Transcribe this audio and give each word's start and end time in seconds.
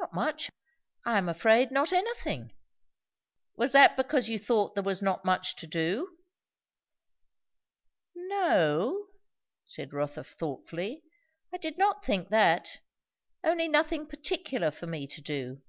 Not 0.00 0.12
much. 0.12 0.50
I 1.04 1.18
am 1.18 1.28
afraid, 1.28 1.70
not 1.70 1.92
anything." 1.92 2.52
"Was 3.54 3.70
that 3.70 3.96
because 3.96 4.28
you 4.28 4.36
thought 4.36 4.74
there 4.74 4.82
was 4.82 5.02
not 5.02 5.24
much 5.24 5.54
to 5.54 5.68
do?" 5.68 6.18
"N 8.16 8.28
o," 8.32 9.06
said 9.68 9.92
Rotha 9.92 10.24
thoughtfully; 10.24 11.04
"I 11.54 11.58
did 11.58 11.78
not 11.78 12.04
think 12.04 12.28
that. 12.30 12.80
Only 13.44 13.68
nothing 13.68 14.08
particular 14.08 14.72
for 14.72 14.88
me 14.88 15.06
to 15.06 15.20
do." 15.20 15.62